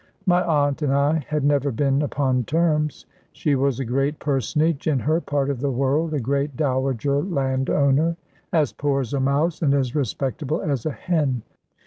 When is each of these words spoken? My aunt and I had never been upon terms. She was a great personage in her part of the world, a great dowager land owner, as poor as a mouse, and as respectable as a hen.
My 0.25 0.41
aunt 0.43 0.81
and 0.81 0.91
I 0.91 1.23
had 1.29 1.43
never 1.43 1.71
been 1.71 2.01
upon 2.01 2.43
terms. 2.45 3.05
She 3.33 3.53
was 3.53 3.79
a 3.79 3.85
great 3.85 4.17
personage 4.17 4.87
in 4.87 4.97
her 4.97 5.21
part 5.21 5.51
of 5.51 5.59
the 5.59 5.69
world, 5.69 6.11
a 6.15 6.19
great 6.19 6.57
dowager 6.57 7.21
land 7.21 7.69
owner, 7.69 8.17
as 8.51 8.73
poor 8.73 9.01
as 9.01 9.13
a 9.13 9.19
mouse, 9.19 9.61
and 9.61 9.75
as 9.75 9.93
respectable 9.93 10.59
as 10.59 10.87
a 10.87 10.91
hen. 10.91 11.43